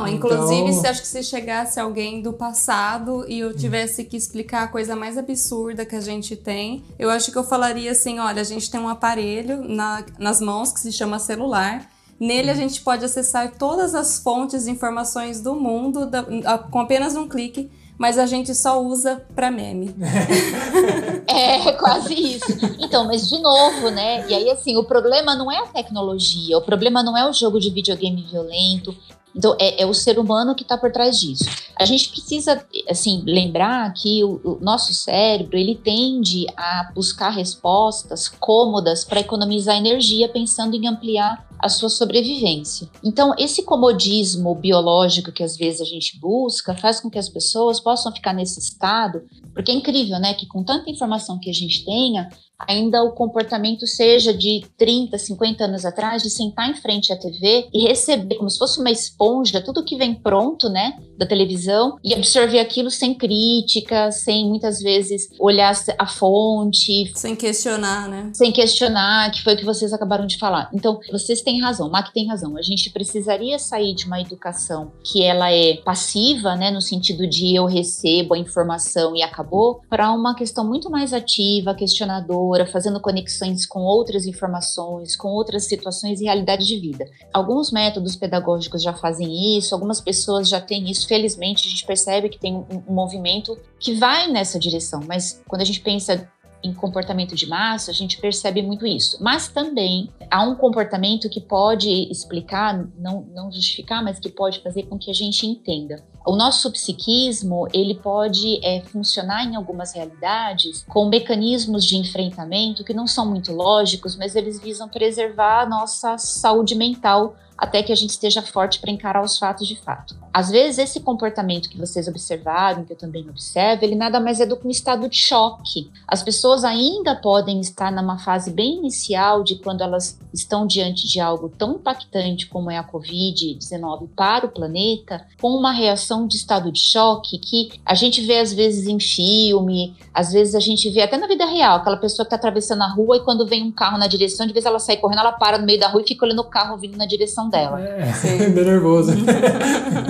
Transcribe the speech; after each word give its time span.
Não, 0.00 0.08
inclusive, 0.08 0.68
então... 0.68 0.80
se 0.80 0.86
acho 0.86 1.00
que 1.02 1.08
se 1.08 1.22
chegasse 1.22 1.78
alguém 1.80 2.22
do 2.22 2.32
passado 2.32 3.24
e 3.28 3.40
eu 3.40 3.54
tivesse 3.54 4.04
que 4.04 4.16
explicar 4.16 4.64
a 4.64 4.68
coisa 4.68 4.94
mais 4.94 5.18
absurda 5.18 5.84
que 5.84 5.96
a 5.96 6.00
gente 6.00 6.36
tem, 6.36 6.84
eu 6.98 7.10
acho 7.10 7.30
que 7.30 7.38
eu 7.38 7.44
falaria 7.44 7.92
assim: 7.92 8.18
olha, 8.18 8.40
a 8.40 8.44
gente 8.44 8.70
tem 8.70 8.80
um 8.80 8.88
aparelho 8.88 9.62
na, 9.68 10.04
nas 10.18 10.40
mãos 10.40 10.72
que 10.72 10.80
se 10.80 10.92
chama 10.92 11.18
celular. 11.18 11.88
Nele 12.20 12.50
a 12.50 12.54
gente 12.54 12.80
pode 12.80 13.04
acessar 13.04 13.52
todas 13.56 13.94
as 13.94 14.18
fontes 14.18 14.64
de 14.64 14.70
informações 14.70 15.40
do 15.40 15.54
mundo 15.54 16.04
da, 16.04 16.24
a, 16.44 16.58
com 16.58 16.80
apenas 16.80 17.14
um 17.14 17.28
clique 17.28 17.70
mas 17.98 18.16
a 18.16 18.26
gente 18.26 18.54
só 18.54 18.80
usa 18.80 19.26
para 19.34 19.50
meme. 19.50 19.92
é, 21.26 21.72
quase 21.72 22.14
isso. 22.14 22.46
Então, 22.78 23.04
mas 23.04 23.28
de 23.28 23.38
novo, 23.40 23.90
né? 23.90 24.24
E 24.28 24.34
aí, 24.34 24.50
assim, 24.50 24.76
o 24.76 24.84
problema 24.84 25.34
não 25.34 25.50
é 25.50 25.58
a 25.58 25.66
tecnologia, 25.66 26.56
o 26.56 26.62
problema 26.62 27.02
não 27.02 27.18
é 27.18 27.28
o 27.28 27.32
jogo 27.32 27.58
de 27.58 27.70
videogame 27.70 28.22
violento. 28.22 28.96
Então, 29.34 29.56
é, 29.60 29.82
é 29.82 29.86
o 29.86 29.94
ser 29.94 30.18
humano 30.18 30.54
que 30.54 30.62
está 30.62 30.76
por 30.76 30.90
trás 30.90 31.18
disso. 31.18 31.44
A 31.78 31.84
gente 31.84 32.08
precisa, 32.08 32.64
assim, 32.88 33.22
lembrar 33.24 33.92
que 33.94 34.24
o, 34.24 34.40
o 34.44 34.58
nosso 34.60 34.92
cérebro, 34.92 35.56
ele 35.56 35.76
tende 35.76 36.46
a 36.56 36.90
buscar 36.94 37.30
respostas 37.30 38.28
cômodas 38.28 39.04
para 39.04 39.20
economizar 39.20 39.76
energia, 39.76 40.28
pensando 40.28 40.74
em 40.74 40.88
ampliar 40.88 41.46
a 41.58 41.68
sua 41.68 41.88
sobrevivência. 41.88 42.88
Então, 43.02 43.34
esse 43.36 43.64
comodismo 43.64 44.54
biológico 44.54 45.32
que 45.32 45.42
às 45.42 45.56
vezes 45.56 45.80
a 45.80 45.84
gente 45.84 46.18
busca 46.18 46.74
faz 46.74 47.00
com 47.00 47.10
que 47.10 47.18
as 47.18 47.28
pessoas 47.28 47.80
possam 47.80 48.12
ficar 48.12 48.32
nesse 48.32 48.60
estado, 48.60 49.22
porque 49.52 49.70
é 49.70 49.74
incrível, 49.74 50.18
né, 50.20 50.34
que 50.34 50.46
com 50.46 50.62
tanta 50.62 50.90
informação 50.90 51.38
que 51.38 51.50
a 51.50 51.54
gente 51.54 51.84
tenha, 51.84 52.28
ainda 52.66 53.02
o 53.02 53.12
comportamento 53.12 53.86
seja 53.86 54.34
de 54.34 54.64
30, 54.76 55.16
50 55.16 55.64
anos 55.64 55.84
atrás, 55.84 56.22
de 56.22 56.30
sentar 56.30 56.68
em 56.68 56.74
frente 56.74 57.12
à 57.12 57.16
TV 57.16 57.68
e 57.72 57.86
receber 57.86 58.36
como 58.36 58.50
se 58.50 58.58
fosse 58.58 58.80
uma 58.80 58.90
esponja 58.90 59.60
tudo 59.60 59.84
que 59.84 59.96
vem 59.96 60.14
pronto, 60.14 60.68
né, 60.68 60.98
da 61.16 61.26
televisão 61.26 61.96
e 62.02 62.14
absorver 62.14 62.58
aquilo 62.58 62.90
sem 62.90 63.14
crítica, 63.14 64.10
sem 64.10 64.48
muitas 64.48 64.80
vezes 64.80 65.28
olhar 65.38 65.72
a 65.98 66.06
fonte, 66.06 67.12
sem 67.14 67.36
questionar, 67.36 68.08
né? 68.08 68.30
Sem 68.34 68.50
questionar, 68.50 69.30
que 69.30 69.42
foi 69.42 69.54
o 69.54 69.56
que 69.56 69.64
vocês 69.64 69.92
acabaram 69.92 70.26
de 70.26 70.38
falar. 70.38 70.70
Então, 70.72 70.98
vocês 71.12 71.42
têm 71.42 71.60
razão, 71.60 71.90
Mac 71.90 72.12
tem 72.12 72.26
razão. 72.26 72.56
A 72.56 72.62
gente 72.62 72.90
precisaria 72.90 73.58
sair 73.58 73.94
de 73.94 74.06
uma 74.06 74.20
educação 74.20 74.92
que 75.04 75.22
ela 75.22 75.52
é 75.52 75.76
passiva, 75.76 76.56
né, 76.56 76.70
no 76.70 76.80
sentido 76.80 77.26
de 77.28 77.54
eu 77.54 77.66
recebo 77.66 78.34
a 78.34 78.38
informação 78.38 79.14
e 79.14 79.22
acabou, 79.22 79.80
para 79.88 80.10
uma 80.10 80.34
questão 80.34 80.66
muito 80.66 80.90
mais 80.90 81.12
ativa, 81.12 81.74
questionadora 81.74 82.47
fazendo 82.66 83.00
conexões 83.00 83.66
com 83.66 83.80
outras 83.80 84.26
informações, 84.26 85.16
com 85.16 85.28
outras 85.28 85.64
situações 85.64 86.20
e 86.20 86.24
realidade 86.24 86.66
de 86.66 86.78
vida. 86.78 87.04
Alguns 87.32 87.70
métodos 87.70 88.16
pedagógicos 88.16 88.82
já 88.82 88.92
fazem 88.92 89.58
isso, 89.58 89.74
algumas 89.74 90.00
pessoas 90.00 90.48
já 90.48 90.60
têm 90.60 90.90
isso. 90.90 91.06
Felizmente, 91.06 91.66
a 91.66 91.70
gente 91.70 91.86
percebe 91.86 92.28
que 92.28 92.38
tem 92.38 92.54
um, 92.54 92.66
um 92.88 92.94
movimento 92.94 93.58
que 93.78 93.94
vai 93.94 94.26
nessa 94.30 94.58
direção, 94.58 95.00
mas 95.06 95.42
quando 95.48 95.62
a 95.62 95.64
gente 95.64 95.80
pensa 95.80 96.28
em 96.62 96.72
comportamento 96.72 97.34
de 97.34 97.46
massa, 97.46 97.90
a 97.90 97.94
gente 97.94 98.20
percebe 98.20 98.62
muito 98.62 98.86
isso. 98.86 99.22
Mas 99.22 99.48
também 99.48 100.10
há 100.30 100.42
um 100.42 100.56
comportamento 100.56 101.28
que 101.28 101.40
pode 101.40 102.10
explicar, 102.10 102.86
não, 102.98 103.22
não 103.32 103.52
justificar, 103.52 104.02
mas 104.02 104.18
que 104.18 104.28
pode 104.28 104.60
fazer 104.60 104.84
com 104.84 104.98
que 104.98 105.10
a 105.10 105.14
gente 105.14 105.46
entenda 105.46 106.02
o 106.28 106.36
nosso 106.36 106.70
psiquismo 106.70 107.66
ele 107.72 107.94
pode 107.94 108.60
é, 108.62 108.82
funcionar 108.82 109.44
em 109.46 109.56
algumas 109.56 109.94
realidades 109.94 110.84
com 110.86 111.08
mecanismos 111.08 111.86
de 111.86 111.96
enfrentamento 111.96 112.84
que 112.84 112.92
não 112.92 113.06
são 113.06 113.24
muito 113.24 113.50
lógicos, 113.50 114.14
mas 114.14 114.36
eles 114.36 114.60
visam 114.60 114.86
preservar 114.90 115.62
a 115.62 115.66
nossa 115.66 116.18
saúde 116.18 116.74
mental 116.74 117.34
até 117.58 117.82
que 117.82 117.92
a 117.92 117.96
gente 117.96 118.10
esteja 118.10 118.40
forte 118.40 118.78
para 118.78 118.92
encarar 118.92 119.24
os 119.24 119.36
fatos 119.36 119.66
de 119.66 119.74
fato. 119.74 120.16
Às 120.32 120.50
vezes, 120.50 120.78
esse 120.78 121.00
comportamento 121.00 121.68
que 121.68 121.76
vocês 121.76 122.06
observaram, 122.06 122.84
que 122.84 122.92
eu 122.92 122.96
também 122.96 123.28
observo, 123.28 123.84
ele 123.84 123.96
nada 123.96 124.20
mais 124.20 124.38
é 124.38 124.46
do 124.46 124.56
que 124.56 124.68
um 124.68 124.70
estado 124.70 125.08
de 125.08 125.18
choque. 125.18 125.90
As 126.06 126.22
pessoas 126.22 126.62
ainda 126.62 127.16
podem 127.16 127.60
estar 127.60 127.90
numa 127.90 128.18
fase 128.18 128.52
bem 128.52 128.76
inicial 128.76 129.42
de 129.42 129.56
quando 129.56 129.82
elas 129.82 130.18
estão 130.32 130.66
diante 130.66 131.08
de 131.08 131.18
algo 131.18 131.48
tão 131.48 131.72
impactante 131.74 132.46
como 132.46 132.70
é 132.70 132.78
a 132.78 132.84
Covid-19 132.84 134.08
para 134.14 134.46
o 134.46 134.50
planeta, 134.50 135.26
com 135.40 135.48
uma 135.48 135.72
reação 135.72 136.26
de 136.26 136.36
estado 136.36 136.70
de 136.70 136.78
choque 136.78 137.38
que 137.38 137.80
a 137.84 137.94
gente 137.94 138.20
vê 138.20 138.38
às 138.38 138.52
vezes 138.52 138.86
em 138.86 139.00
filme, 139.00 139.96
às 140.14 140.32
vezes 140.32 140.54
a 140.54 140.60
gente 140.60 140.88
vê 140.90 141.02
até 141.02 141.16
na 141.16 141.26
vida 141.26 141.46
real, 141.46 141.78
aquela 141.78 141.96
pessoa 141.96 142.24
que 142.24 142.28
está 142.28 142.36
atravessando 142.36 142.82
a 142.82 142.88
rua 142.88 143.16
e 143.16 143.20
quando 143.20 143.46
vem 143.46 143.64
um 143.64 143.72
carro 143.72 143.98
na 143.98 144.06
direção, 144.06 144.46
de 144.46 144.52
vez 144.52 144.64
ela 144.64 144.78
sai 144.78 144.96
correndo, 144.98 145.20
ela 145.20 145.32
para 145.32 145.58
no 145.58 145.66
meio 145.66 145.80
da 145.80 145.88
rua 145.88 146.02
e 146.02 146.06
fica 146.06 146.24
olhando 146.24 146.42
o 146.42 146.50
carro 146.50 146.76
vindo 146.76 146.96
na 146.96 147.06
direção 147.06 147.47
dela. 147.48 147.80
É, 147.88 148.48
bem 148.48 148.64
nervoso. 148.64 149.12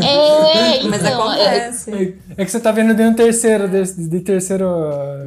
É, 0.02 0.76
então, 0.78 0.90
Mas 0.90 1.04
acontece. 1.04 2.16
É, 2.27 2.27
é, 2.38 2.44
que 2.44 2.50
você 2.50 2.60
tá 2.60 2.70
vendo 2.70 2.94
de 2.94 3.02
um 3.02 3.12
terceiro, 3.12 3.68
de, 3.68 4.08
de 4.08 4.20
terceiro... 4.20 4.64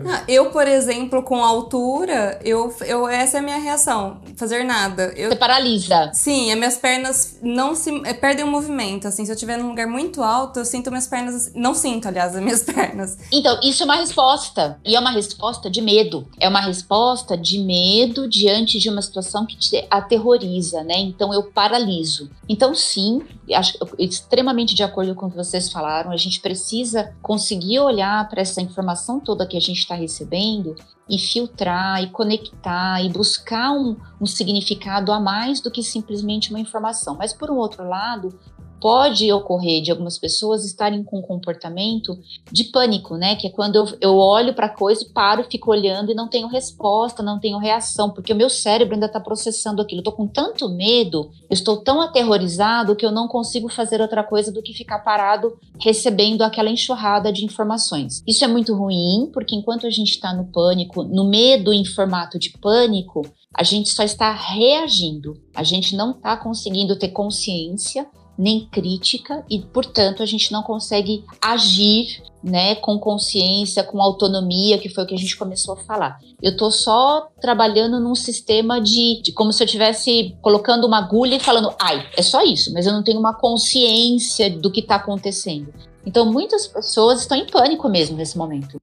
Ah, 0.08 0.24
eu, 0.28 0.50
por 0.50 0.68
exemplo, 0.68 1.22
com 1.22 1.44
altura, 1.44 2.40
eu, 2.44 2.74
eu, 2.86 3.08
essa 3.08 3.38
é 3.38 3.40
a 3.42 3.44
minha 3.44 3.58
reação, 3.58 4.22
fazer 4.38 4.64
nada. 4.64 5.14
Eu, 5.16 5.30
você 5.30 5.36
paralisa. 5.36 6.10
Sim, 6.14 6.52
as 6.52 6.58
minhas 6.58 6.78
pernas 6.78 7.38
não 7.42 7.76
se... 7.76 7.92
É, 8.06 8.14
perdem 8.14 8.46
o 8.46 8.48
movimento, 8.48 9.08
assim, 9.08 9.26
se 9.26 9.32
eu 9.32 9.36
estiver 9.36 9.58
num 9.58 9.68
lugar 9.68 9.88
muito 9.88 10.24
alto, 10.24 10.60
eu 10.60 10.66
sinto 10.66 10.90
minhas 10.90 11.08
pernas... 11.08 11.52
Não 11.54 11.74
sinto, 11.74 12.08
aliás, 12.08 12.36
as 12.36 12.42
minhas 12.42 12.64
pernas. 12.66 13.18
Então, 13.32 13.60
isso 13.62 13.84
é 13.84 13.86
uma 13.86 13.96
resposta, 13.96 14.80
e 14.86 14.96
é 14.96 15.00
uma 15.00 15.12
resposta 15.12 15.70
de 15.70 15.82
medo. 15.82 16.26
É 16.40 16.48
uma 16.48 16.62
resposta 16.62 17.38
de 17.38 17.60
medo 17.60 18.30
diante 18.30 18.80
de 18.80 18.90
uma 18.90 19.02
situação 19.02 19.46
que 19.46 19.58
te 19.58 19.86
aterroriza, 19.92 20.82
né? 20.84 20.98
Então, 20.98 21.34
eu 21.34 21.44
paraliso 21.44 22.32
então, 22.52 22.76
sim, 22.76 23.22
acho 23.54 23.78
extremamente 23.98 24.76
de 24.76 24.84
acordo 24.84 25.16
com 25.16 25.28
o 25.28 25.32
que 25.32 25.38
vocês 25.38 25.72
falaram, 25.72 26.12
a 26.12 26.18
gente 26.18 26.42
precisa 26.42 27.01
conseguir 27.22 27.80
olhar 27.80 28.28
para 28.30 28.42
essa 28.42 28.62
informação 28.62 29.20
toda 29.20 29.48
que 29.48 29.58
a 29.58 29.62
gente 29.62 29.80
está 29.80 29.96
recebendo 29.96 30.76
e 31.10 31.18
filtrar 31.18 32.02
e 32.02 32.10
conectar 32.10 33.04
e 33.04 33.10
buscar 33.10 33.72
um, 33.72 33.98
um 34.20 34.26
significado 34.26 35.12
a 35.12 35.20
mais 35.20 35.60
do 35.60 35.70
que 35.70 35.84
simplesmente 35.84 36.50
uma 36.50 36.60
informação. 36.60 37.16
Mas, 37.16 37.34
por 37.34 37.52
um 37.52 37.58
outro 37.58 37.88
lado, 37.88 38.38
pode 38.82 39.32
ocorrer 39.32 39.84
de 39.84 39.92
algumas 39.92 40.18
pessoas 40.18 40.66
estarem 40.66 41.04
com 41.04 41.20
um 41.20 41.22
comportamento 41.22 42.18
de 42.52 42.64
pânico, 42.66 43.16
né? 43.16 43.36
Que 43.36 43.48
é 43.48 43.50
quando 43.52 43.76
eu, 43.76 43.88
eu 44.02 44.18
olho 44.18 44.56
para 44.56 44.66
a 44.66 44.76
coisa 44.76 45.04
e 45.04 45.10
paro, 45.10 45.46
fico 45.50 45.70
olhando 45.70 46.12
e 46.12 46.16
não 46.16 46.28
tenho 46.28 46.48
resposta, 46.48 47.22
não 47.22 47.40
tenho 47.40 47.60
reação, 47.60 48.10
porque 48.10 48.34
o 48.34 48.36
meu 48.36 48.50
cérebro 48.50 48.96
ainda 48.96 49.06
está 49.06 49.20
processando 49.20 49.82
aquilo. 49.82 50.00
Eu 50.00 50.06
tô 50.06 50.12
com 50.12 50.28
tanto 50.28 50.68
medo, 50.68 51.30
eu 51.48 51.54
estou 51.54 51.78
tão 51.78 52.02
aterrorizado 52.02 52.96
que 52.96 53.06
eu 53.06 53.12
não 53.12 53.28
consigo 53.28 53.70
fazer 53.70 54.02
outra 54.02 54.24
coisa 54.24 54.52
do 54.52 54.64
que 54.64 54.74
ficar 54.74 55.00
parado 55.00 55.56
recebendo 55.80 56.42
aquela 56.42 56.70
enxurrada 56.70 57.32
de 57.32 57.46
informações. 57.46 58.24
Isso 58.28 58.44
é 58.44 58.48
muito 58.48 58.74
ruim, 58.74 59.30
porque 59.32 59.56
enquanto 59.56 59.86
a 59.86 59.92
gente 59.92 60.10
está 60.10 60.34
no 60.34 60.46
pânico, 60.46 61.04
no 61.04 61.30
medo 61.30 61.72
em 61.72 61.86
formato 61.86 62.40
de 62.40 62.50
pânico, 62.58 63.22
a 63.54 63.64
gente 63.64 63.90
só 63.90 64.02
está 64.02 64.32
reagindo. 64.32 65.38
A 65.54 65.64
gente 65.64 65.96
não 65.96 66.12
está 66.12 66.36
conseguindo 66.36 66.96
ter 66.96 67.10
consciência 67.10 68.08
nem 68.38 68.68
crítica 68.68 69.46
e, 69.50 69.60
portanto, 69.60 70.24
a 70.24 70.26
gente 70.26 70.52
não 70.52 70.64
consegue 70.64 71.24
agir 71.42 72.22
né, 72.44 72.76
com 72.76 72.98
consciência, 72.98 73.84
com 73.84 74.02
autonomia, 74.02 74.78
que 74.78 74.90
foi 74.90 75.04
o 75.04 75.08
que 75.08 75.14
a 75.14 75.18
gente 75.18 75.38
começou 75.38 75.76
a 75.76 75.78
falar. 75.78 76.20
Eu 76.42 76.58
tô 76.58 76.72
só 76.72 77.28
trabalhando 77.40 78.00
num 78.00 78.16
sistema 78.16 78.82
de, 78.82 79.22
de 79.22 79.32
como 79.32 79.54
se 79.54 79.62
eu 79.62 79.66
estivesse 79.66 80.36
colocando 80.42 80.88
uma 80.88 80.98
agulha 80.98 81.36
e 81.36 81.40
falando, 81.40 81.74
ai, 81.80 82.08
é 82.18 82.22
só 82.22 82.42
isso, 82.44 82.74
mas 82.74 82.88
eu 82.88 82.94
não 82.94 83.04
tenho 83.04 83.20
uma 83.20 83.34
consciência 83.34 84.50
do 84.50 84.72
que 84.72 84.80
está 84.80 84.96
acontecendo. 84.96 85.74
Então, 86.06 86.32
muitas 86.32 86.66
pessoas 86.66 87.22
estão 87.22 87.38
em 87.38 87.46
pânico 87.46 87.88
mesmo 87.88 88.18
nesse 88.18 88.38
momento. 88.38 88.80